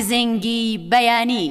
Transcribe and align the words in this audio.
گزنگی 0.00 0.88
بەیانی. 0.92 1.46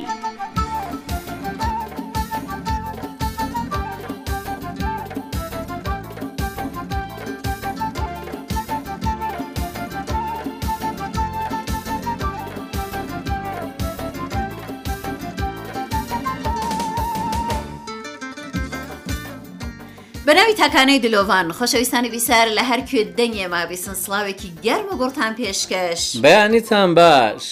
بەناوی 20.25 20.53
تاکانەی 20.53 20.99
دلۆوان 21.03 21.51
خۆشەویستانی 21.57 22.09
بیسار 22.11 22.45
لە 22.57 22.63
هەر 22.69 22.81
کوێ 22.89 23.03
دەنگێ 23.17 23.47
ما 23.53 23.65
بیسن 23.65 23.93
سلااوێکی 23.93 24.49
گەرمە 24.65 24.95
گوڵتان 25.01 25.31
پێشکەش 25.39 26.01
بەیانیتان 26.23 26.89
باش. 26.95 27.45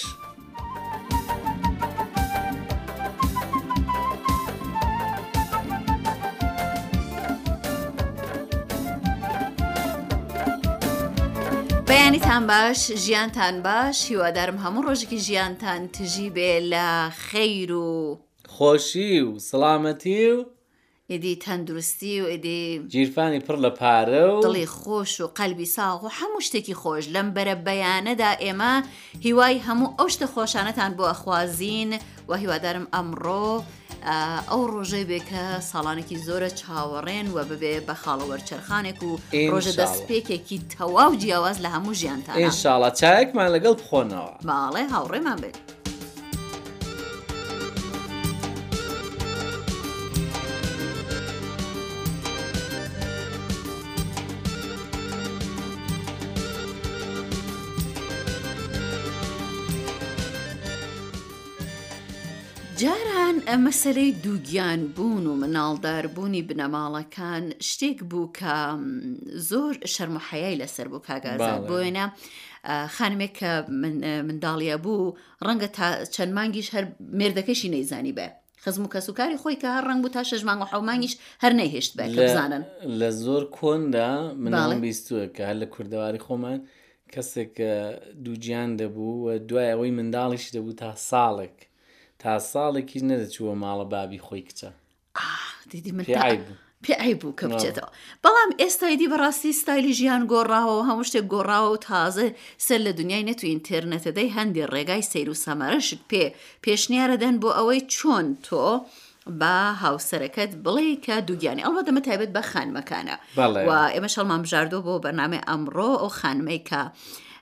کاتتان 12.28 12.46
باش 12.46 12.92
ژیانتان 12.94 13.62
باش 13.62 14.10
هیوادارم 14.10 14.58
هەموو 14.64 14.82
ڕۆژێکی 14.88 15.18
ژیانتان 15.26 15.88
تژی 15.88 16.28
بێ 16.36 16.52
لە 16.72 16.90
خەیر 17.28 17.70
و 17.72 18.18
خۆشی 18.54 19.16
و 19.28 19.32
سڵامەتی 19.48 20.22
و 20.36 20.38
ئیدی 21.10 21.38
تەندروستی 21.44 22.16
و 22.22 22.26
ئیدی 22.26 22.82
جیرفانی 22.88 23.40
پڕ 23.40 23.56
لە 23.64 23.70
پارە 23.78 24.24
و 24.34 24.42
دڵی 24.44 24.66
خۆش 24.68 25.20
و 25.20 25.26
قەلبی 25.38 25.64
ساغ 25.64 26.04
و 26.04 26.08
هەموو 26.08 26.44
شتێکی 26.48 26.74
خۆش 26.74 27.04
لەم 27.14 27.28
بەرە 27.36 27.54
بەیانەدا 27.68 28.32
ئێمە 28.44 28.74
هیوای 29.22 29.60
هەموو 29.66 29.94
ئەو 29.98 30.08
شتە 30.14 30.26
خۆشانەتان 30.34 30.92
بۆ 30.98 31.04
ئەخوازین 31.10 31.98
و 32.28 32.34
هیوادارم 32.34 32.86
ئەمڕۆ 32.94 33.62
ئەو 34.50 34.62
ڕۆژەی 34.72 35.04
بێکە 35.10 35.44
ساڵانێکی 35.70 36.16
زۆرە 36.26 36.50
چاوەڕێن 36.60 37.26
و 37.34 37.38
ببێ 37.50 37.74
بە 37.86 37.94
خاڵەوەەر 38.02 38.40
چرخانێک 38.48 38.98
و 39.08 39.10
ڕۆژە 39.52 39.72
دەستپێکێکی 39.80 40.58
تەواو 40.74 41.16
جیاواز 41.20 41.56
لە 41.64 41.68
هەموو 41.74 41.98
ژیانتان 42.00 42.36
ئینشاڵە 42.40 42.90
چایەکمان 43.00 43.48
لەگەڵ 43.54 43.74
بخۆنەوە 43.80 44.32
ماڵێ 44.48 44.84
هاوڕێمان 44.92 45.38
بێت. 45.42 45.56
جاران 62.82 63.36
مەسلەی 63.66 64.12
دووگیان 64.24 64.80
بوون 64.96 65.24
و 65.26 65.34
مناڵداربوونی 65.42 66.42
بنەماڵەکان 66.48 67.44
شتێک 67.70 67.98
بوو 68.10 68.30
کە 68.38 68.54
زۆر 69.50 69.74
شەرمەحەیە 69.94 70.50
لەسەر 70.60 70.86
بوو 70.92 71.04
کاگازات 71.08 71.60
بۆێنە 71.68 72.04
خانمێک 72.96 73.32
کە 73.40 73.50
منداڵیە 74.28 74.76
بوو 74.84 75.14
ڕەنگە 75.46 75.68
تا 75.76 75.86
چەند 76.14 76.32
مانگیش 76.38 76.68
هەر 76.74 76.84
مێردەکەشی 77.20 77.68
نەیزانی 77.74 78.12
بێ 78.18 78.26
خزم 78.62 78.82
و 78.84 78.88
کەسوکاری 78.94 79.38
خۆی 79.42 79.56
کە 79.62 79.68
هەر 79.76 79.84
ڕنگ 79.88 80.00
بوو 80.02 80.14
تا 80.16 80.22
شەژمان 80.30 80.58
و 80.62 80.70
حومانیش 80.72 81.12
هەر 81.42 81.52
نەهێشت 81.60 81.92
بێ 81.98 82.06
بزانن 82.22 82.62
لە 83.00 83.08
زۆر 83.24 83.42
کۆندا 83.58 84.10
مناڵم 84.44 84.80
بیستووە 84.84 85.24
کە 85.36 85.40
هەر 85.48 85.56
لە 85.62 85.66
کوردەواری 85.74 86.22
خۆمان 86.26 86.58
کەسێک 87.14 87.54
دووجیان 88.24 88.70
دەبوو 88.80 89.38
دوای 89.48 89.68
ئەوەی 89.72 89.92
منداڵیش 89.98 90.44
دەبوو 90.54 90.74
تا 90.80 90.90
ساڵێک. 91.10 91.58
تا 92.22 92.32
ساڵێکی 92.52 93.00
نەدەچووە 93.10 93.52
ماڵە 93.62 93.86
بابی 93.94 94.20
خۆی 94.26 94.42
کچە 94.48 94.68
دیدی 95.70 95.92
من 95.92 96.04
پێی 96.90 97.14
بوو 97.20 97.34
کە 97.40 97.44
بچێتەوە 97.52 97.88
بەڵام 98.24 98.50
ئێستایدی 98.60 99.10
بەڕاستی 99.12 99.58
ستایلی 99.60 99.92
ژیان 99.98 100.22
گۆڕاوەوە 100.32 100.86
هەموو 100.90 101.08
شتێک 101.08 101.24
گۆڕاوە 101.32 101.68
و 101.72 101.82
تازە 101.88 102.26
سەر 102.66 102.80
لە 102.86 102.92
دنیای 102.98 103.26
نەتو 103.30 103.44
ئینتەرنێتەدەی 103.50 104.32
هەندی 104.36 104.68
ڕێگای 104.74 105.02
سیر 105.10 105.28
و 105.30 105.40
سەمەرەشت 105.44 106.00
پێ 106.10 106.24
پێشنیارەدەن 106.64 107.34
بۆ 107.42 107.50
ئەوەی 107.58 107.82
چۆن 107.94 108.26
تۆ. 108.46 108.64
بە 109.40 109.54
هاوسەرەکەت 109.84 110.52
بڵێ 110.64 110.88
کە 111.04 111.14
دوگیانی 111.28 111.62
ئەڵە 111.66 111.80
دەمە 111.88 112.00
تایبێت 112.06 112.30
بە 112.36 112.42
خانمەکانە 112.50 113.16
و 113.68 113.70
ئێمە 113.94 114.08
شەڵمان 114.14 114.40
بژاردۆ 114.44 114.78
بۆ 114.86 114.94
بەنامێ 115.04 115.40
ئەمڕۆ 115.48 115.90
ئەو 116.00 116.10
خانمەی 116.18 116.60
کە 116.70 116.82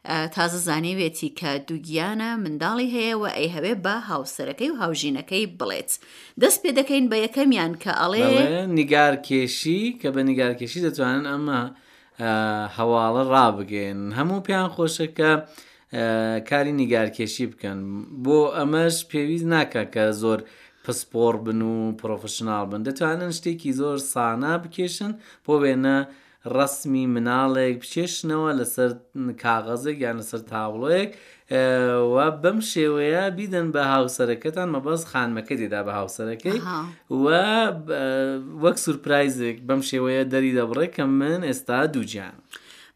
تازە 0.08 0.58
زانێوێتی 0.68 1.28
کە 1.38 1.50
دووگیانە 1.68 2.30
منداڵی 2.44 2.88
هەیە 2.96 3.14
و 3.20 3.24
ئەی 3.36 3.48
هەوێ 3.54 3.74
بە 3.84 3.96
هاوسەرەکەی 4.10 4.70
و 4.72 4.78
هاوژینەکەی 4.82 5.44
بڵێت 5.58 5.90
دەست 6.42 6.58
پێ 6.62 6.70
دەکەین 6.78 7.04
بە 7.10 7.16
یەکەمیان 7.26 7.72
کە 7.82 7.92
ئەڵێ 8.00 8.26
نیگارکێشی 8.78 9.82
کە 10.00 10.08
بە 10.14 10.22
نیگارکێشی 10.30 10.84
دەتوانن 10.86 11.24
ئەمە 11.32 11.60
هەواڵە 12.76 13.22
ڕابگەن 13.32 14.00
هەموو 14.18 14.44
پێیان 14.46 14.68
خۆشەکە 14.74 15.30
کاری 16.48 16.72
نیگارکێشی 16.80 17.46
بکەن 17.52 17.78
بۆ 18.24 18.38
ئەمەش 18.58 18.96
پێویست 19.10 19.46
ناکە 19.52 19.82
کە 19.94 20.04
زۆر 20.22 20.38
پسپۆر 20.84 21.34
بن 21.44 21.60
و 21.72 21.74
پرۆفشنال 22.00 22.64
بن 22.70 22.82
دەتوانن 22.88 23.32
شتێکی 23.38 23.72
زۆر 23.80 23.96
سانا 24.12 24.52
بکێشن 24.62 25.12
بۆ 25.46 25.54
وێنە 25.62 25.98
ڕسمی 26.54 27.04
مناڵێک 27.14 27.74
بچێشنەوە 27.82 28.50
لەسەر 28.60 28.90
کاغەزێک 29.44 29.96
یان 30.04 30.16
لەسەر 30.20 30.40
تاوڵەیەک 30.50 31.10
و 32.14 32.16
بەم 32.42 32.58
شێوەیە 32.72 33.24
بیدەن 33.36 33.68
بە 33.74 33.82
هاوسەرەکەتان 33.92 34.68
مەبەز 34.74 35.02
خانمەکە 35.10 35.54
دێدا 35.60 35.80
بە 35.86 35.92
هاوسەرەکەی 35.98 36.58
و 37.24 37.24
وەک 38.62 38.76
سورپایزێک 38.84 39.56
بەم 39.68 39.80
شێوەیە 39.90 40.22
دەری 40.32 40.52
دەبڕێ 40.58 40.86
کە 40.94 41.04
من 41.20 41.40
ئێستا 41.48 41.78
دووجیان. 41.94 42.34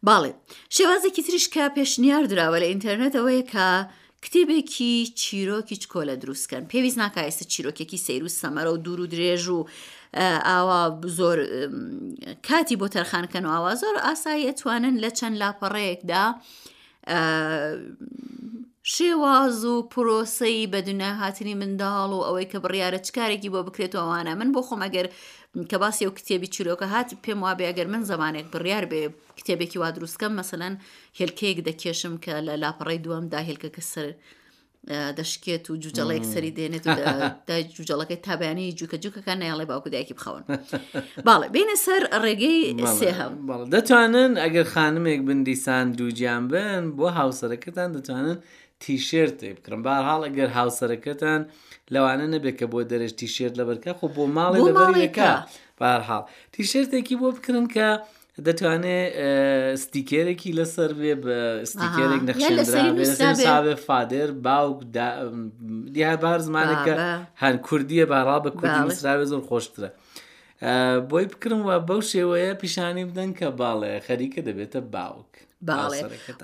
باڵێ 0.07 0.31
شێوازێکی 0.75 1.21
تریش 1.27 1.45
کە 1.53 1.63
پێشنیار 1.77 2.23
درراوە 2.31 2.57
لە 2.63 2.67
ئینتەرنێت 2.71 3.13
ئەوەیە 3.19 3.43
کە 3.53 3.67
کتێبێکی 4.25 4.93
چیرۆکی 5.21 5.75
چکۆلە 5.81 6.15
دروستکەن 6.21 6.63
پێویست 6.71 6.97
ناکایسە 7.03 7.43
چیرۆکێکی 7.53 7.97
سیر 8.05 8.23
و 8.25 8.29
سەمەرە 8.39 8.71
و 8.73 8.77
دوور 8.85 8.99
و 9.01 9.07
درێژ 9.13 9.45
و 9.49 9.59
ئاوا 10.19 10.79
زۆر 11.17 11.39
کاتی 12.47 12.75
بۆ 12.81 12.87
تەرخانکەن 12.95 13.45
و 13.45 13.51
ئاوا 13.55 13.73
زۆر 13.83 13.95
ئاسایی 14.07 14.47
ئەتوانن 14.49 14.95
لە 15.03 15.09
چەند 15.19 15.35
لاپەڕەیەکدا 15.41 16.23
شێواز 18.93 19.61
و 19.73 19.87
پرۆسەی 19.91 20.69
بە 20.71 20.79
دنیا 20.87 21.13
هاتنی 21.21 21.55
منداڵ 21.61 22.09
و 22.17 22.25
ئەوەی 22.27 22.49
کە 22.51 22.57
بڕیاە 22.63 22.99
چکارێکی 23.07 23.53
بۆ 23.53 23.59
بکرێت 23.67 23.93
ئەوانە 23.99 24.33
من 24.41 24.49
بۆ 24.55 24.61
خۆم 24.67 24.81
ئەگەر 24.85 25.07
کە 25.69 25.75
باسی 25.81 26.05
ئەو 26.05 26.13
کتێبی 26.19 26.49
چیرۆکە 26.53 26.87
هات 26.93 27.09
پێم 27.23 27.39
وابێ 27.45 27.65
ئەگەر 27.69 27.87
من 27.93 28.03
زمانێک 28.11 28.47
بڕیار 28.53 28.85
بێ 28.91 29.01
کتێبێکی 29.37 29.77
وا 29.81 29.89
دروستکەم 29.95 30.33
مەسەەن 30.39 30.73
هێلکەیەک 31.19 31.59
دەکێشم 31.67 32.13
کە 32.23 32.33
لە 32.47 32.55
لاپەڕی 32.63 32.99
دووەمدا 33.05 33.39
هێلکە 33.47 33.69
کە 33.75 33.83
سەر 33.93 34.07
دەشکێت 35.19 35.65
و 35.69 35.77
جوجەڵەیەک 35.83 36.25
سەری 36.33 36.53
دێنێت 36.57 36.83
جوجەڵەکەی 37.75 38.19
تابیانی 38.25 38.75
جوکە 38.79 38.97
جوکەکان 39.03 39.37
نەیاڵێ 39.43 39.65
باوکو 39.69 39.89
دایکی 39.93 40.13
بخەون 40.17 40.43
باڵێ 41.27 41.47
بینە 41.53 41.75
سەر 41.85 42.03
ڕێگەی 42.25 42.59
سێهەم 42.99 43.33
دەتوانن 43.73 44.31
ئەگەر 44.43 44.65
خانمێک 44.73 45.21
بندیسان 45.27 45.85
دووجیان 45.97 46.43
بن 46.51 46.81
بۆ 46.97 47.07
هاوسەرەکەتان 47.19 47.89
دەتوانن 47.97 48.37
تیشێرتێ 48.83 49.49
بکرم 49.57 49.81
بار 49.85 50.01
هاڵ 50.09 50.21
ئەگەر 50.27 50.49
هاوسەرەکەتان 50.57 51.41
لەوانە 51.93 52.27
نەبێت 52.33 52.55
کە 52.59 52.65
بۆ 52.71 52.79
دەرەش 52.91 53.13
تیشێر 53.19 53.51
لەبەرکە 53.59 53.91
خۆ 53.99 54.05
بۆ 54.15 54.23
ماڵی 54.35 54.61
لەبەرەکە 54.67 55.31
بارهاڵ 55.79 56.23
تیشێرتێکی 56.53 57.15
بۆ 57.21 57.27
بکردن 57.35 57.67
کە 57.75 57.87
دەتوانێت 58.45 59.13
ستیکێرێکی 59.83 60.51
لەسەر 60.59 60.91
بێ 60.99 61.13
بە 61.23 61.37
ستیکێرێک 61.71 62.21
نەخشێنراێ 62.29 63.75
فادر 63.87 64.29
باوک 64.43 64.79
دیهابار 65.95 66.39
زمانەکە 66.47 66.93
هەن 67.43 67.55
کوردیە 67.67 68.05
باڕا 68.11 68.37
بە 68.45 68.49
کوردی 68.59 68.81
مسراوێ 68.89 69.25
زۆر 69.31 69.41
خۆشترە. 69.49 69.89
بۆی 71.11 71.25
بکرم 71.33 71.61
وە 71.69 71.75
بەو 71.87 72.01
شێوەیە 72.11 72.51
پیشانی 72.61 73.05
بدەن 73.11 73.31
کە 73.39 73.47
باڵێ 73.59 73.93
خەریکە 74.07 74.39
دەبێتە 74.47 74.79
باوک. 74.95 75.31
باڵێ 75.69 75.99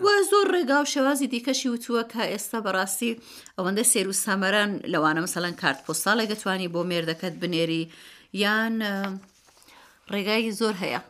وە 0.05 0.15
زۆر 0.31 0.45
ڕێگا 0.55 0.77
و 0.83 0.85
شێوازی 0.93 1.27
دیکەشی 1.33 1.67
وتووە 1.73 2.03
کە 2.11 2.21
ئێستا 2.33 2.59
بەڕاستی 2.65 3.11
ئەوەندە 3.57 3.83
سێر 3.91 4.07
و 4.09 4.19
سامەران 4.23 4.71
لەوانە 4.93 5.21
مەسەلەن 5.25 5.53
کارت 5.61 5.79
پۆستاڵێک 5.85 6.27
دەتوانی 6.33 6.71
بۆ 6.73 6.81
مێردەکەت 6.91 7.33
بنێری 7.41 7.83
یان 8.43 8.73
ڕێگای 10.13 10.51
زۆر 10.61 10.75
هەیە 10.83 11.01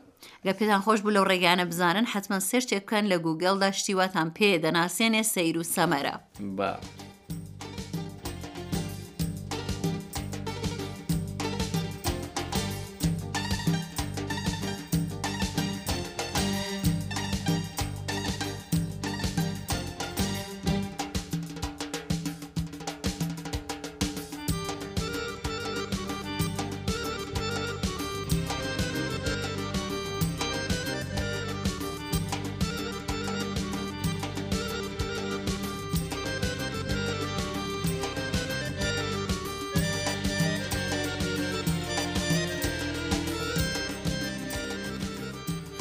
گە 0.48 0.54
پێتان 0.60 0.82
خۆش 0.86 1.00
بوو 1.04 1.16
لەو 1.16 1.26
ڕێگانە 1.32 1.66
بزانن 1.72 2.06
حتمما 2.14 2.40
سێشتێککەن 2.50 3.06
لە 3.12 3.18
گوگەڵدا 3.26 3.70
شتیواتان 3.80 4.28
پێ 4.38 4.50
دەناسێنێ 4.64 5.24
سەیر 5.34 5.56
و 5.60 5.64
سەمەرە. 5.74 6.16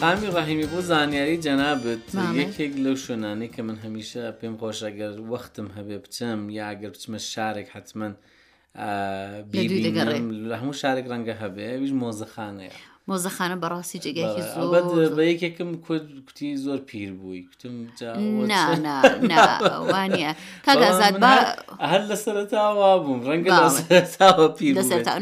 ئامی 0.03 0.27
ڕاهیمی 0.33 0.65
بۆ 0.73 0.81
زانیاری 0.87 1.37
جەنابێت 1.45 2.05
یەکێک 2.41 2.73
لەو 2.85 2.97
شوێنانی 3.05 3.49
کە 3.55 3.61
من 3.69 3.77
هەمیشە 3.85 4.23
پێم 4.41 4.55
خۆشەگەر 4.61 5.13
وەختم 5.31 5.69
هەبێ 5.77 5.97
بچم 6.05 6.41
یاگەر 6.61 6.91
بچمە 6.95 7.19
شارێک 7.33 7.69
حتمما 7.75 8.09
لە 10.51 10.57
هەموو 10.61 10.77
شارێک 10.83 11.07
ڕەنگە 11.13 11.35
هەبێ 11.43 11.69
ویش 11.81 11.93
مۆزەخانەیە. 12.03 12.73
مۆزەخانە 13.09 13.57
بەڕاستی 13.63 13.99
جێگەی 14.05 14.43
بە 15.17 15.23
یەکێکم 15.33 15.71
کوتی 15.87 16.57
زۆر 16.57 16.79
پیر 16.89 17.13
بووی 17.13 17.47
کوتموانە 17.51 18.97
کاگازات 20.67 21.17
هەر 21.93 22.03
لە 22.11 22.15
سەرتاوا 22.25 22.99
بووم 23.05 23.21
ڕەنگە 23.29 23.51
پیر 24.59 24.73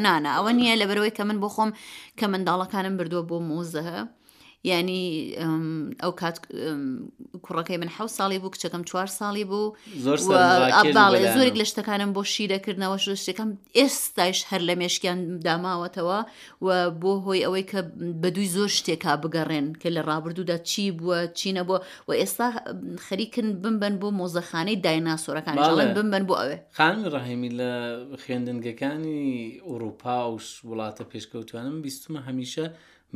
نانە 0.07 0.31
ئەوە 0.37 0.53
نییە 0.59 0.75
لە 0.81 0.85
بەرەوەی 0.89 1.15
کە 1.17 1.21
من 1.29 1.39
بۆ 1.43 1.49
خۆم 1.55 1.71
کە 2.21 2.25
منداڵەکانم 2.33 2.95
بردووە 2.99 3.23
بۆ 3.31 3.37
مۆزەهە. 3.51 4.01
ینی 4.67 5.35
ئەو 6.03 6.11
کات 6.21 6.37
کوڕەکەی 7.45 7.77
من 7.83 7.91
حە 7.97 8.05
ساڵی 8.17 8.39
بوو 8.45 8.51
کچەکەم 8.55 8.83
چوار 8.91 9.07
ساڵی 9.19 9.45
بوو 9.51 9.77
ئەباڵێ 9.97 11.25
زۆرێک 11.37 11.57
لە 11.61 11.65
شتەکانم 11.71 12.11
بۆ 12.17 12.23
شیرەکردنەوە 12.35 12.99
شتەکەم 13.23 13.51
ئێستاش 13.81 14.39
هەر 14.51 14.61
لە 14.69 14.75
مێشکیان 14.83 15.19
داماوەتەوە 15.47 16.19
و 16.67 16.69
بۆ 17.03 17.13
هۆی 17.27 17.45
ئەوەی 17.47 17.65
کە 17.73 17.81
بەدوی 18.23 18.49
زۆر 18.55 18.71
شتێکا 18.79 19.13
بگەڕێن 19.23 19.67
کە 19.83 19.89
لە 19.97 20.01
ڕابردوودا 20.09 20.59
چی 20.71 20.87
بووە 20.99 21.19
چینە 21.39 21.63
بۆ 21.69 21.77
و 22.09 22.11
ئێستا 22.21 22.49
خەریکن 23.07 23.47
بمبەن 23.63 23.95
بۆ 24.03 24.09
مۆزەخانەی 24.21 24.81
دایناسۆرەکان 24.87 25.57
بمبەن 25.99 26.25
بۆ 26.29 26.35
ئەوێ 26.41 26.57
خان 26.79 26.97
ڕاهێمی 27.15 27.51
لە 27.59 27.71
خوێندنگەکانی 28.23 29.23
ئوروپا 29.69 30.19
و 30.33 30.37
وڵاتە 30.69 31.05
پێشکەوتوانم 31.13 31.77
بیستمە 31.87 32.21
هەمیشە 32.29 32.67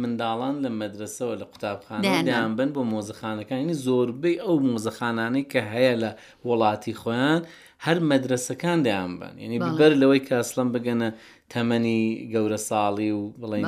منداڵان 0.03 0.55
لە 0.65 0.71
مەدرسەوە 0.81 1.35
لە 1.41 1.47
قوتابخانەیان 1.53 2.51
بن 2.59 2.69
بۆ 2.75 2.83
مۆزەخانەکانی 2.93 3.77
زۆربەی 3.87 4.37
ئەو 4.45 4.57
مۆزەخانانەی 4.71 5.45
کە 5.53 5.61
هەیە 5.73 5.95
لە 6.03 6.11
وڵاتی 6.49 6.95
خۆیان 7.01 7.43
هەر 7.87 7.99
مەدرسەکان 8.11 8.79
دەیان 8.87 9.13
بن 9.21 9.35
یعنی 9.43 9.59
بەر 9.79 9.93
لەوەی 10.01 10.23
کەسلم 10.29 10.69
بگەنە 10.75 11.11
تەمەنی 11.55 12.03
گەورە 12.35 12.59
ساڵی 12.69 13.11
و 13.19 13.23
بڵین 13.43 13.67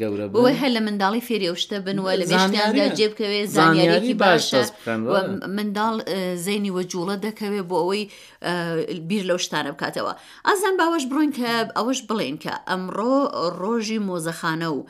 گەورە 0.00 0.26
بۆ 0.32 0.40
هە 0.60 0.68
لە 0.76 0.80
منداڵی 0.86 1.20
فێریوشتە 1.28 1.76
بنوە 1.86 2.12
لە 2.20 2.24
بێشتیاندا 2.30 2.86
جێبکەوێ 2.98 3.40
زانیارێکی 3.56 4.14
باشە 4.24 4.62
منداڵ 5.56 5.94
زینی 6.44 6.72
وەجوڵە 6.76 7.16
دەکەوێت 7.26 7.66
بۆ 7.70 7.76
ئەوەی 7.82 8.02
بیر 9.08 9.24
لەو 9.30 9.38
شتانە 9.44 9.70
بکاتەوە 9.76 10.12
ئازان 10.48 10.74
باوەش 10.80 11.04
بڕۆین 11.10 11.32
کە 11.38 11.50
ئەوەش 11.78 12.00
بڵێن 12.08 12.36
کە 12.44 12.54
ئەمڕۆ 12.70 13.14
ڕۆژی 13.60 13.98
مۆزەخانە 14.08 14.68
و 14.76 14.84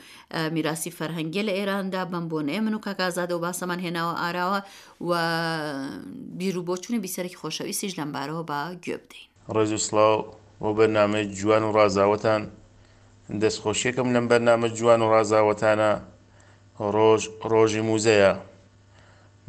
میراسی 0.55 0.91
فەرهەنگە 0.97 1.41
لە 1.47 1.53
ئێراندا 1.59 2.01
بم 2.11 2.25
بۆ 2.31 2.39
نێ 2.47 2.59
من 2.65 2.73
و 2.75 2.79
کاکازادە 2.85 3.33
و 3.35 3.43
باسەمان 3.45 3.79
هێناوە 3.85 4.13
ئاراوە 4.21 4.59
و 5.01 5.11
بیر 6.37 6.57
و 6.57 6.63
بۆچوونە 6.67 6.99
بیسەرێکی 7.03 7.37
خۆشەویستیش 7.41 7.93
لەمبارەوە 7.99 8.43
بە 8.49 8.59
گوێ 8.83 8.97
بدەین 9.03 9.25
ڕێز 9.55 9.71
و 9.73 9.77
سلااو 9.87 10.19
بۆ 10.61 10.69
بەرنامە 10.77 11.21
جوان 11.37 11.63
و 11.63 11.71
ڕازاوەتان 11.77 12.41
دەستخۆشیەکەم 13.41 14.07
لەم 14.15 14.25
بەرنامە 14.31 14.67
جوان 14.77 15.01
و 15.01 15.09
ڕازاوەتانە 15.13 15.91
ڕۆژ 16.95 17.21
ڕۆژی 17.51 17.81
موزەیە 17.89 18.33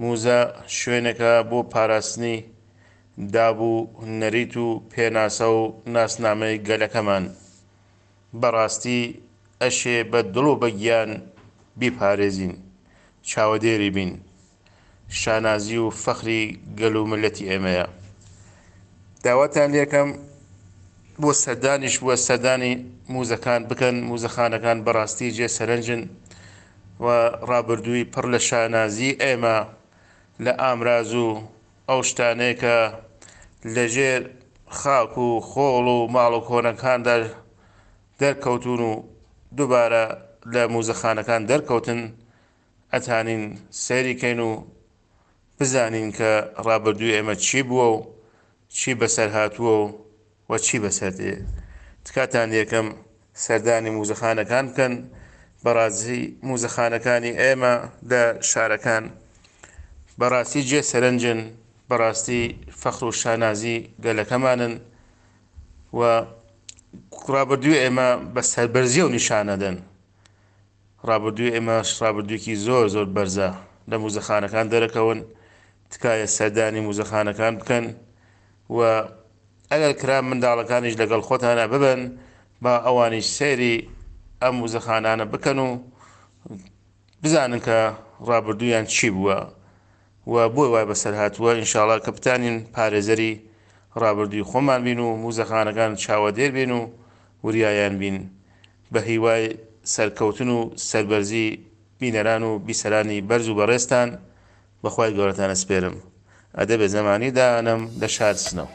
موزە 0.03 0.39
شوێنەکە 0.79 1.33
بۆ 1.51 1.59
پاراستنی 1.73 2.37
دابوو 3.35 3.89
نەریت 4.21 4.55
و 4.65 4.69
پێناسە 4.93 5.47
و 5.59 5.61
ناسنامەی 5.95 6.63
گەلەکەمان 6.69 7.25
بەڕاستی 8.41 9.01
ئەشێ 9.63 9.97
بە 10.11 10.21
دڵ 10.35 10.47
و 10.51 10.57
بەگیان 10.63 11.11
بیپارێزین 11.81 12.55
چاوەدێری 13.31 13.91
بین 13.97 14.13
شانازی 15.09 15.77
و 15.77 15.91
فەخری 15.91 16.57
گەل 16.79 16.97
و 16.97 17.05
ملەتی 17.11 17.47
ئێمەیە 17.51 17.87
داواتان 19.25 19.69
لێکەم 19.75 20.09
بۆ 21.23 21.31
سەدانیش 21.45 21.97
وە 22.07 22.15
سەدانی 22.29 22.73
موزەکان 23.15 23.61
بکەن 23.71 23.95
موزەخانەکان 24.09 24.79
بەڕاستی 24.87 25.29
جێ 25.37 25.49
سەرنجن 25.57 26.03
و 27.05 27.07
ڕابردووی 27.49 28.05
پڕ 28.13 28.25
لە 28.35 28.39
شانازی 28.49 29.11
ئێمە 29.25 29.57
لە 30.45 30.53
ئامراز 30.63 31.13
و 31.25 31.29
ئەو 31.89 32.01
شتانێکە 32.11 32.77
لەژێر 33.75 34.23
خاک 34.79 35.15
و 35.25 35.29
خۆڵ 35.49 35.87
و 35.97 35.99
ماڵ 36.15 36.33
و 36.39 36.45
کۆنەکاندا 36.49 37.17
دەرکەوتون 38.21 38.81
و 38.91 38.93
دووبارە 39.57 40.05
لە 40.55 40.63
موزەخانەکان 40.73 41.43
دەرکەوتن 41.51 42.01
ئەتانین 42.93 43.45
سەیریکەین 43.85 44.41
و 44.49 44.51
بزانین 45.61 46.13
کە 46.19 46.33
ڕابردوو 46.67 47.11
ئێمە 47.17 47.35
چی 47.47 47.61
بووە 47.69 47.87
و 47.95 47.97
چی 48.79 48.91
بەسەر 49.01 49.29
هاتووە 49.37 49.73
و 49.81 49.85
وە 50.53 50.59
چی 50.67 50.77
بەسەر 50.85 51.13
دێ 51.19 51.35
تکاتان 52.05 52.49
یەکەم 52.61 52.87
سەردانی 53.45 53.91
موزەخانەکان 53.97 54.65
بکەن 54.71 54.93
بەڕازی 55.65 56.23
موزەخانەکانی 56.49 57.33
ئێمە 57.43 57.75
دە 58.11 58.23
شارەکان 58.51 59.05
بەڕاستی 60.21 60.63
جێ 60.69 60.81
سەرنجن 60.91 61.41
بەڕاستی 61.91 62.43
فەخر 62.81 63.05
و 63.05 63.13
شانازی 63.21 63.77
گەلەکەمانن 64.05 64.75
و 65.99 66.01
ڕابردوو 67.29 67.75
ئێمە 67.83 68.09
بە 68.35 68.43
سەربەرزیە 68.53 69.03
و 69.07 69.13
نیشانەدەن 69.17 69.77
ڕابردوو 71.09 71.53
ئێمە 71.55 71.77
ڕابردووکی 72.01 72.55
زۆر 72.67 72.85
زۆر 72.95 73.07
بەرزە 73.17 73.51
لە 73.91 73.97
موزەخانەکان 74.03 74.67
دەرەکەون 74.75 75.21
تکایە 75.93 76.27
سەردانی 76.37 76.81
موزەخانەکان 76.89 77.53
بکەن 77.61 77.85
و 78.77 78.79
ئەگەر 79.71 79.93
کرا 80.01 80.17
منداڵەکانیش 80.29 80.95
لەگەڵ 81.03 81.21
خۆتانە 81.29 81.67
ببن 81.73 82.01
با 82.63 82.75
ئەوانیش 82.87 83.27
سێری 83.39 83.75
ئەم 84.43 84.55
موزەخانانە 84.63 85.27
بکەن 85.33 85.59
و 85.67 85.69
بزانن 87.23 87.61
کە 87.67 87.79
ڕابردویان 88.29 88.85
چی 88.95 89.09
بووە 89.17 89.41
و 90.33 90.35
بۆی 90.55 90.69
وای 90.73 90.87
بەسەر 90.91 91.15
هاتووە 91.21 91.51
ئینشاالله 91.61 91.99
کە 92.05 92.11
بتانین 92.17 92.57
پارێزەری 92.75 93.33
ڕابردوی 94.03 94.47
خۆمان 94.51 94.81
بین 94.87 95.01
و 95.07 95.09
موزەخانەکان 95.23 95.93
چاوە 96.03 96.31
دێر 96.37 96.51
بین 96.59 96.71
و 96.79 96.91
وریایان 97.45 97.95
بین 98.01 98.17
بە 98.93 98.99
هیوای 99.11 99.45
سەرکەوتن 99.95 100.49
و 100.57 100.59
سەربەرزی 100.89 101.49
بینەران 102.01 102.43
و 102.49 102.53
بیسەرانی 102.69 103.21
بەرز 103.29 103.47
و 103.49 103.55
بەڕێستان، 103.59 104.09
بەخوای 104.85 105.13
گەورەتانە 105.17 105.57
سپێرم 105.63 105.97
ئەدە 106.59 106.75
بە 106.81 106.87
زەمانی 106.95 107.31
دانم 107.39 107.81
لە 108.01 108.09
شار 108.17 108.37
سنەوە. 108.47 108.73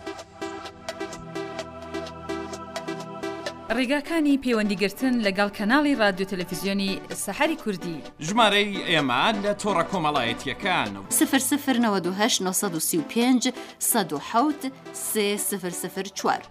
ڕێگاکانی 3.78 4.40
پەیوەندیگرتن 4.44 5.14
لەگەڵ 5.26 5.50
کەناڵی 5.58 5.98
رادیو 6.04 6.30
تەلەفیزیۆنی 6.32 6.92
سەحری 7.24 7.58
کوردی 7.64 7.98
ژمارەی 8.28 8.84
ئێمان 8.92 9.36
لە 9.46 9.52
تۆڕە 9.62 9.84
کۆمەڵایەتیەکان 9.92 10.92
و 10.98 11.04
سفر 11.20 11.42
سفر 11.52 11.76
1995 11.76 13.48
1970 13.80 14.72
سفر 15.50 15.70
سفر 15.84 16.04
4. 16.04 16.51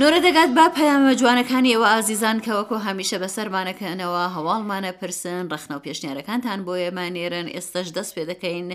نۆرە 0.00 0.18
دەگات 0.26 0.50
با 0.58 0.64
پەیامە 0.76 1.12
جوانەکانی 1.20 1.72
ئێوە 1.74 1.88
ئازیزان 1.94 2.38
کەوەکو 2.46 2.76
هەمیشە 2.86 3.16
بەسەرمانەکەنەوە 3.22 4.22
هەواڵمانە 4.36 4.90
پرسن 5.00 5.42
ڕخنە 5.52 5.74
و 5.76 5.82
پێشنیارەکانتان 5.86 6.58
بۆ 6.66 6.74
ئێمانێرن 6.84 7.46
ئێستش 7.54 7.88
دەست 7.96 8.12
پێ 8.16 8.22
دەکەین 8.30 8.68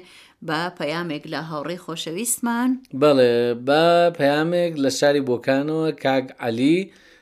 بە 0.47 0.59
پەیامێک 0.79 1.23
لە 1.33 1.41
هاوڕێی 1.49 1.81
خۆشەویستمان 1.85 2.69
بەڵێ 3.01 3.35
بە 3.67 3.83
پەیامێک 4.17 4.73
لە 4.83 4.89
شاری 4.99 5.21
بۆکانەوە 5.29 5.87
کاگ 6.03 6.25
علی 6.45 6.77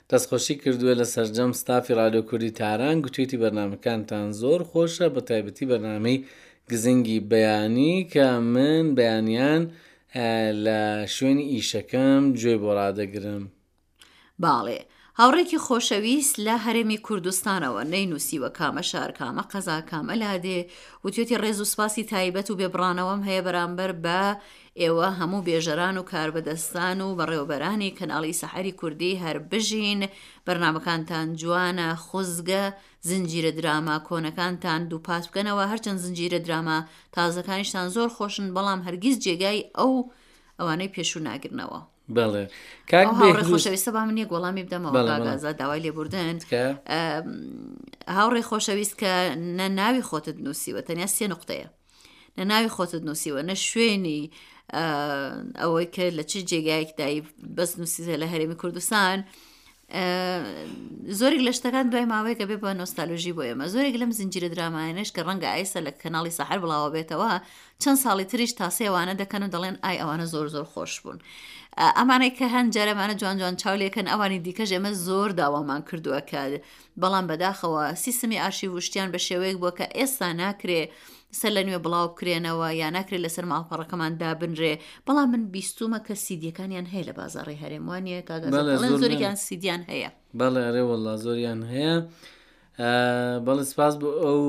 دەستخۆشی 0.09 0.55
کردووە 0.61 0.93
لە 1.01 1.05
سەررجەم 1.13 1.51
ستافی 1.61 1.93
رادۆکوری 1.99 2.51
تاران 2.59 2.97
گوتوێتی 3.03 3.39
بەرنمەکانتان 3.41 4.27
زۆر 4.41 4.59
خۆشە 4.69 5.07
بە 5.15 5.21
تایبەتی 5.29 5.65
بەنامەی 5.71 6.17
گزنگی 6.71 7.19
بەیانی 7.31 7.93
کە 8.13 8.25
من 8.53 8.85
بەیانیان 8.97 9.63
لە 10.65 10.79
شوێنی 11.15 11.45
ئیشەکەم 11.53 12.21
گوێ 12.39 12.55
بۆ 12.61 12.69
ڕدەگرم. 12.77 13.45
باڵێ 14.43 14.79
هاوڕێکی 15.19 15.57
خۆشەویست 15.65 16.33
لە 16.45 16.55
هەرێمی 16.65 16.99
کوردستانەوە 17.07 17.81
نەینوسیوە 17.93 18.49
کامە 18.59 18.83
شار 18.91 19.11
کامە 19.19 19.43
قەزا 19.51 19.79
کامە 19.89 20.15
لادێ 20.23 20.59
وتێتی 21.05 21.39
ڕێز 21.43 21.57
و 21.61 21.69
سپاسی 21.73 22.07
تایبەت 22.11 22.47
و 22.49 22.57
بێبرانەوەم 22.59 23.21
هەیە 23.27 23.41
بەرامبەر 23.47 23.91
بە 24.03 24.21
ئێوە 24.81 25.07
هەموو 25.19 25.45
بێژەران 25.47 25.95
و 25.97 26.07
کاربەدەستان 26.11 26.97
و 27.01 27.15
بەڕێوبەرانی 27.19 27.95
کەناڵی 27.97 28.37
سەحری 28.41 28.77
کوردی 28.79 29.19
هەر 29.23 29.37
بژین 29.51 30.01
بەرنمەکانتان 30.45 31.27
جوانە 31.41 31.89
خۆزگە 32.05 32.63
زنجیرە 33.09 33.51
دراما 33.59 33.95
کۆنەکانتان 34.09 34.81
دوو 34.91 35.03
پاس 35.07 35.23
بکەنەوە 35.29 35.63
هەرچەند 35.71 35.99
زنجیرە 36.05 36.39
دراما 36.45 36.77
تازەکانیشتان 37.15 37.87
زۆر 37.95 38.09
خۆشن 38.17 38.47
بەڵام 38.55 38.79
هەرگیز 38.87 39.15
جێگای 39.25 39.61
ئەو 39.77 39.91
ئەوانەی 40.59 40.93
پێشوو 40.95 41.25
ناگرنەوە. 41.29 41.81
بڵێ 42.13 42.45
خۆشەویستە 43.49 43.89
با 43.97 44.01
من 44.05 44.17
یە 44.17 44.25
گوڵامی 44.31 44.61
بدەمەوەگازە 44.67 45.49
داوای 45.61 45.81
لێبوردن 45.85 46.35
هاوڕێ 48.17 48.41
خۆشەویست 48.49 48.95
کە 49.01 49.13
نە 49.57 49.67
ناوی 49.79 50.03
خۆتت 50.09 50.37
نووسیوە 50.45 50.81
تەنیا 50.87 51.07
سێ 51.17 51.25
نقطەیە 51.33 51.67
نە 52.37 52.43
ناوی 52.51 52.71
خۆتت 52.77 53.01
نووسیوە 53.07 53.41
نە 53.49 53.55
شوێنی 53.69 54.21
ئەوەی 55.61 55.87
کە 55.95 56.05
لە 56.17 56.23
چ 56.29 56.33
جێگایەکدایی 56.49 57.21
بەس 57.57 57.71
نووسیزە 57.79 58.15
لە 58.21 58.27
هەرێمی 58.33 58.57
کوردستان 58.61 59.17
زۆرێک 61.19 61.41
لە 61.47 61.51
شتەکان 61.57 61.85
دوای 61.93 62.09
ماوەیەکە 62.13 62.45
بێ 62.49 62.57
بە 62.63 62.71
نۆستالۆژی 62.79 63.33
بۆ 63.37 63.41
ئێمە 63.49 63.65
زۆرێک 63.73 63.95
لەم 64.01 64.11
زیجیرە 64.17 64.49
درامایانش 64.53 65.09
کە 65.15 65.21
ڕەنگە 65.27 65.49
ئایسە 65.53 65.79
لە 65.87 65.91
کەناڵی 66.01 66.35
سەحر 66.37 66.57
بڵاوە 66.63 66.89
بێتەوە 66.95 67.31
چەند 67.81 67.97
ساڵی 68.03 68.25
تریش 68.31 68.51
تاسێوانە 68.61 69.13
دەکەن 69.21 69.41
و 69.43 69.51
دەڵێن 69.53 69.75
ئای 69.83 69.97
ئەوانە 70.01 70.25
زۆر 70.33 70.47
زۆر 70.55 70.65
خۆش 70.73 70.93
بوون. 71.01 71.19
ئەمانەی 71.97 72.33
کە 72.37 72.45
هەند 72.53 72.69
جارەمانە 72.75 73.15
جوان 73.21 73.37
جوان 73.39 73.55
چاولێکن 73.61 74.07
ئەوانی 74.11 74.39
دیکەژ 74.47 74.69
ئێمە 74.75 74.91
زۆر 75.07 75.29
داوامان 75.39 75.81
کردووە 75.87 76.21
کە 76.29 76.39
بەڵام 77.01 77.25
بەداخەوە 77.29 77.83
سیستمی 78.03 78.37
ئاشی 78.43 78.67
وشتیان 78.75 79.09
بە 79.13 79.19
شێوەیەک 79.27 79.57
بووە 79.61 79.71
کە 79.77 79.85
ئێستا 79.99 80.29
ناکرێ 80.39 80.81
سەر 81.39 81.51
لە 81.57 81.61
نوێ 81.67 81.79
بڵاو 81.85 82.07
کرێنەوە 82.19 82.67
یا 82.81 82.87
ناکرێت 82.97 83.21
لەسەر 83.25 83.45
ماڵپەڕەکەمان 83.51 84.11
دابنرێ 84.21 84.73
بەڵام 85.07 85.27
من 85.33 85.43
بیستومە 85.53 85.99
کە 86.07 86.13
سیدیەکانیان 86.25 86.87
هەیە 86.93 87.03
لە 87.09 87.13
بازارڕی 87.19 87.57
هەرێموانیە 87.63 88.19
زۆریان 89.01 89.35
سیدیان 89.45 89.81
هەیە 89.91 90.09
بەڵێ 90.39 90.61
ئەرێوەڵا 90.67 91.13
زۆریان 91.25 91.61
هەیە 91.71 91.95
بەڵ 93.45 93.59
سپاس 93.71 93.93
بۆ 94.01 94.09
ئەو 94.23 94.39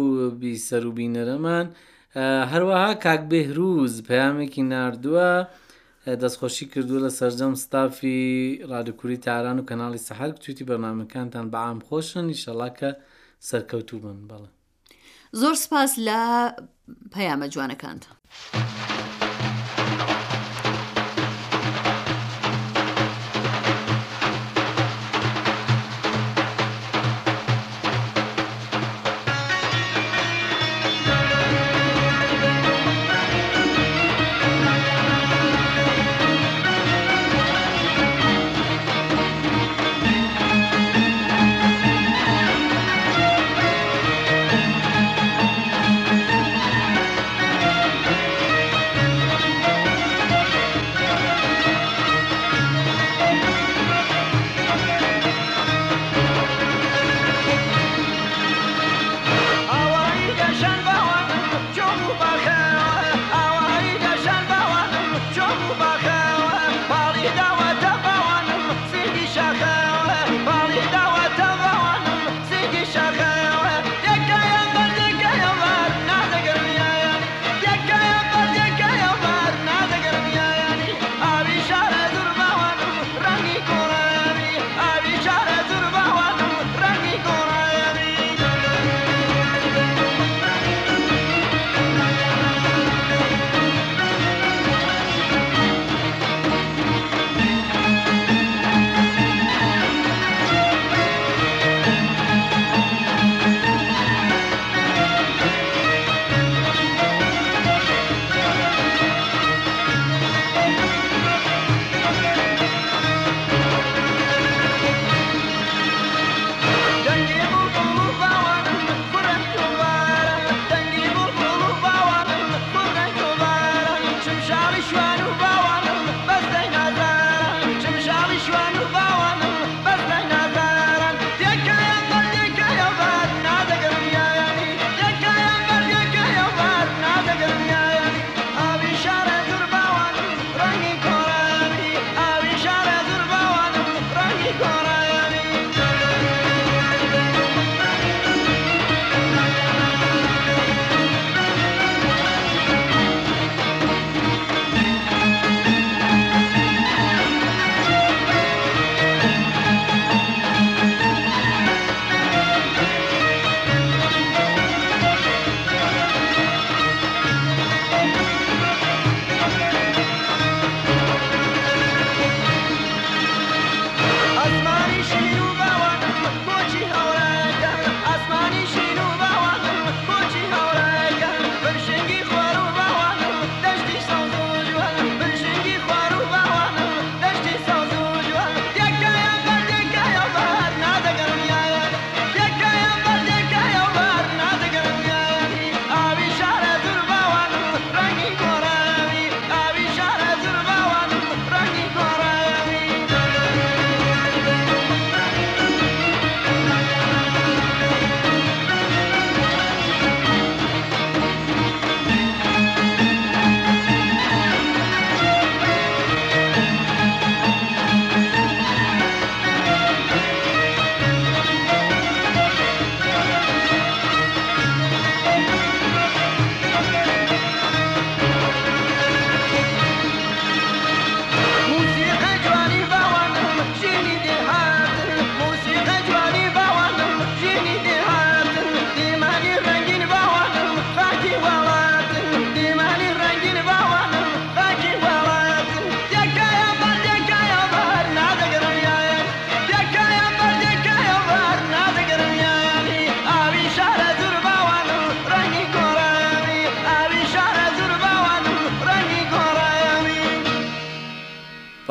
بی 0.41 0.53
سەروبینەرەمان 0.69 1.67
هەروەها 2.53 2.91
کاک 3.05 3.23
بێهروز 3.31 3.95
پەیامێکی 4.09 4.63
نردووە. 4.73 5.31
دەستخۆشی 6.23 6.67
کردووە 6.73 7.01
لە 7.07 7.11
سەررجەم 7.19 7.55
ستافی 7.65 8.21
رادکووری 8.71 9.19
تاران 9.27 9.59
و 9.59 9.67
کەناڵی 9.69 10.05
سەحر 10.09 10.31
تویتی 10.43 10.67
بەنامەکانتان 10.71 11.47
بەعام 11.55 11.79
خۆشن 11.89 12.25
نیشەڵاکە 12.31 12.91
سەرکەوتوو 13.49 14.03
بن 14.05 14.19
بەڵە 14.31 14.49
زۆر 15.41 15.55
سپاس 15.65 15.93
لە 16.07 16.23
پەیامە 17.15 17.47
جوانەکانتە. 17.55 18.09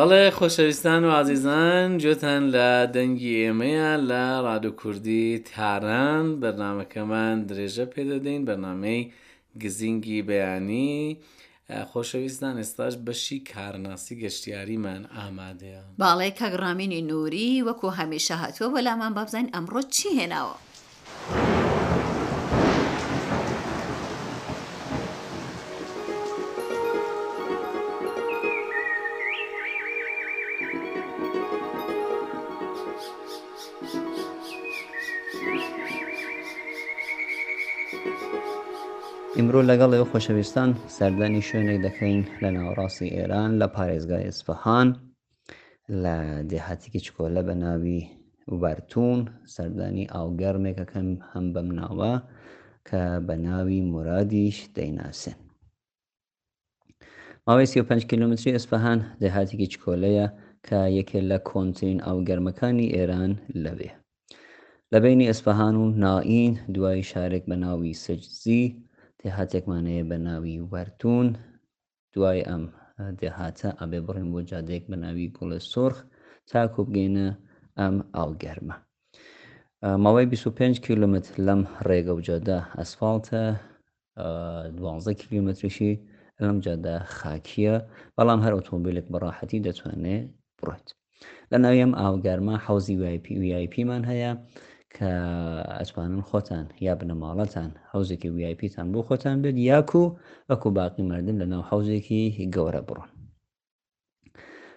بەڵێ 0.06 0.26
خۆشەویستان 0.40 1.02
و 1.08 1.12
عزیزان 1.22 1.88
جۆتان 2.04 2.44
لە 2.56 2.70
دەنگی 2.96 3.32
ئێمەیە 3.44 3.92
لە 4.10 4.24
ڕادو 4.46 4.72
کوردی 4.82 5.26
تاران 5.52 6.26
بەرنمەکەمان 6.42 7.38
درێژە 7.50 7.86
پێدەدەین 7.94 8.42
بەنامەی 8.50 9.02
گزینگی 9.62 10.20
بەیانی 10.30 10.94
خۆشەویستان 11.92 12.54
ئێستاش 12.62 12.94
بەشی 13.06 13.38
کارناسی 13.52 14.16
گەشتیاریمان 14.24 15.02
ئامادەیە 15.18 15.82
باڵێ 16.02 16.30
کەگرامینی 16.40 17.02
نووری 17.10 17.64
وەکو 17.68 17.88
هەمیشە 18.00 18.36
هاتووە 18.44 18.72
بەلامان 18.76 19.12
بابزانین 19.18 19.54
ئەمڕۆ 19.56 19.82
چی 19.96 20.08
هێناوە؟ 20.20 20.56
ئیمرۆ 39.40 39.62
لەگەڵ 39.70 39.92
ئێوە 39.94 40.08
خۆشەویستان 40.12 40.70
سەردانی 40.98 41.46
شوێنێک 41.48 41.80
دەکەین 41.88 42.20
لە 42.42 42.50
ناوەڕاستی 42.56 43.14
ئێران 43.18 43.52
لە 43.62 43.68
پارێزگای 43.76 44.28
ئەسپەهان 44.30 44.88
لە 46.04 46.16
دێهاتێکی 46.52 47.00
چکۆلە 47.06 47.42
بە 47.48 47.56
ناوی 47.64 48.00
وبارتون 48.54 49.20
سەردانی 49.56 50.10
ئاوگەرمێکەکەم 50.14 51.10
هەم 51.32 51.46
بەم 51.54 51.70
ناوە 51.80 52.14
کە 52.88 53.02
بە 53.28 53.36
ناوی 53.48 53.80
مرادیش 53.94 54.58
دەیناسن 54.78 55.38
ماوەی 57.46 57.68
35 57.74 58.06
کیلومتری 58.10 58.56
ئەسپەهان 58.56 59.00
دەهاتێکی 59.22 59.68
چکۆلەیە 59.74 60.28
کە 60.68 60.80
یەکێ 61.00 61.20
لە 61.30 61.38
کۆنتین 61.50 61.98
ئاوگەرمەکانی 62.08 62.88
ئێران 62.96 63.32
لەوێ 63.64 63.92
لە 64.92 64.98
بینی 65.04 65.30
ئەسپەهان 65.30 65.76
و 65.82 65.86
نائین 66.04 66.54
دوای 66.76 67.04
شارێک 67.12 67.44
بە 67.50 67.56
ناوی 67.66 67.94
سەجزی 68.04 68.66
دێهاتێکمانەیە 69.26 70.04
بە 70.10 70.18
ناوی 70.28 70.58
وەرتون 70.72 71.28
دوای 72.14 72.42
ئەم 72.50 72.64
دێهاتە 73.20 73.70
ئەبێ 73.80 74.00
بڕێن 74.06 74.28
بۆ 74.34 74.40
جادێک 74.52 74.84
بە 74.92 74.98
ناوی 75.04 75.28
گوڵە 75.36 75.60
سرخ 75.72 75.98
تاکو 76.50 76.82
بگەینە 76.88 77.28
ئەم 77.80 77.96
ئاڵگەرمە 78.16 78.76
ماوەی 80.04 80.26
25 80.32 80.76
کیلومتر 80.86 81.34
لەم 81.48 81.62
ڕێگە 81.88 82.14
و 82.16 82.22
جادا 82.28 82.60
ئەسفالتە 82.78 83.44
12 84.18 85.14
کیلومتریشی 85.20 85.94
لەم 86.44 86.56
جادا 86.66 86.96
خاکیە 87.18 87.76
بەڵام 88.16 88.40
هەر 88.46 88.54
ئۆتۆمبیلێک 88.56 89.08
بەڕاحەتی 89.14 89.64
دەتوانێت 89.66 90.28
بڕێت 90.60 90.88
لە 91.52 91.58
ناویم 91.64 91.92
ئاوگەرما 92.02 92.56
حوزی 92.66 92.96
وایPVIPمان 93.02 94.04
هەیە 94.12 94.32
کە 94.98 95.12
ئەتوانن 95.78 96.22
خۆتان 96.30 96.66
یا 96.88 96.94
بنەماڵەتان 97.00 97.70
حوزێکی 97.92 98.30
ویایپتان 98.36 98.88
بۆ 98.94 99.00
خۆتان 99.08 99.36
بێت 99.44 99.58
یاکو 99.70 100.04
وەکو 100.50 100.70
باقی 100.80 101.04
مردن 101.12 101.36
لە 101.42 101.46
ناو 101.54 101.62
حوزێکی 101.70 102.22
گەورە 102.56 102.82
بڕۆن 102.88 103.10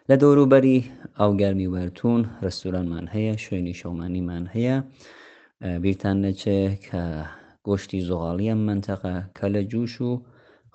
لە 0.09 0.15
دەوروبەری 0.23 0.79
ئەو 1.19 1.31
گەرمی 1.41 1.71
وەرتون 1.75 2.21
ڕستورانمان 2.45 3.05
هەیە 3.15 3.33
شوێنی 3.45 3.79
شەمانیمان 3.81 4.45
هەیە 4.55 4.77
بیرتان 5.83 6.17
نەچێ 6.25 6.59
کە 6.87 7.03
گۆشتی 7.67 8.01
زۆغاڵیە 8.09 8.55
منتەقە 8.69 9.15
کە 9.37 9.47
لە 9.55 9.63
جووش 9.71 9.95
و 10.09 10.11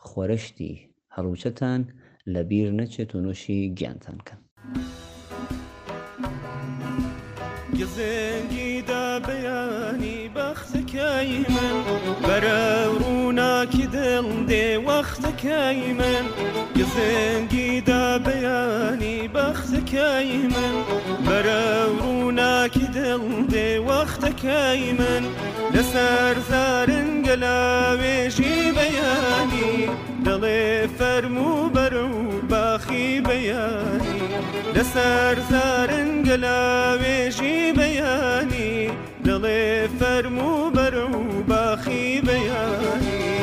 خۆرەشتی 0.07 0.73
هەڵوچەتان 1.15 1.81
لە 2.33 2.41
بیر 2.49 2.67
نەچێت 2.79 3.09
و 3.15 3.17
نوشی 3.25 3.59
گیانتان 3.77 4.17
کەن. 4.27 4.39
گزنگی 7.79 8.62
وەرە 12.43 12.71
ڕووناکی 13.01 13.85
دڵ 13.95 14.27
دێ 14.49 14.67
وەختەکەی 14.87 15.79
من 15.99 16.25
گزنگی 16.77 17.71
دا 17.87 18.05
بەیانی 18.25 19.17
بەختەکەی 19.35 20.31
من 20.53 20.75
بەرە 21.25 21.65
ڕووناکی 21.99 22.87
دڵ 22.97 23.23
دێ 23.53 23.69
وەختەکەی 23.89 24.83
من 24.99 25.23
لەسەر 25.75 26.35
زارنگە 26.49 27.35
لاوێژی 27.43 28.55
بەیانی 28.77 29.75
دەڵێ 30.25 30.65
فەرمو 30.97 31.55
بەر 31.75 31.93
و 32.07 32.09
باخی 32.51 33.09
بەیانی 33.27 34.21
لەسەر 34.75 35.35
زارنگە 35.51 36.35
لاوێژی 36.45 37.57
بەیانی 37.77 38.82
دڵێ 39.33 39.71
فەرمو 39.99 40.53
بەر 40.75 40.95
و 41.09 41.09
باخی 41.49 42.07
بەیانی 42.27 43.33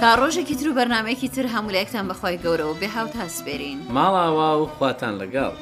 تا 0.00 0.10
ڕۆژێکی 0.20 0.56
تر 0.58 0.68
و 0.70 0.74
بەرنمەیەکی 0.78 1.28
تر 1.34 1.46
هەمولایەکتان 1.54 2.04
بەخوای 2.10 2.38
گەورە 2.44 2.64
و 2.66 2.74
بێ 2.80 2.88
هاوت 2.96 3.14
هەسپێرین 3.22 3.78
ماڵاوا 3.96 4.50
و 4.60 4.66
خواتان 4.76 5.14
لەگەڵ. 5.22 5.54